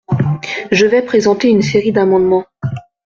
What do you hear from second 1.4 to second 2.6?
une série d’amendements.